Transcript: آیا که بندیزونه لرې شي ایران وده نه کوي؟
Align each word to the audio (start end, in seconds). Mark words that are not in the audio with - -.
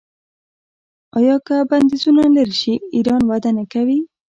آیا 1.17 1.35
که 1.45 1.55
بندیزونه 1.69 2.23
لرې 2.35 2.55
شي 2.61 2.73
ایران 2.95 3.21
وده 3.29 3.51
نه 3.57 3.63
کوي؟ 3.73 3.99